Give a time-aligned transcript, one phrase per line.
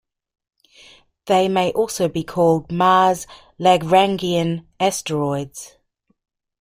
[1.27, 3.27] They may also be called Mars
[3.59, 5.77] Lagrangian asteroids.